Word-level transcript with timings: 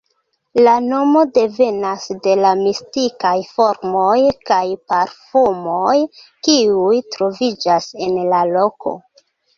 La 0.61 0.71
nomo 0.85 1.19
devenas 1.33 2.07
de 2.27 2.33
la 2.39 2.53
mistikaj 2.61 3.33
formoj 3.49 4.15
kaj 4.51 4.63
parfumoj 4.95 5.95
kiuj 6.49 6.99
troviĝas 7.17 7.91
en 8.09 8.17
la 8.33 8.41
loko. 8.57 8.97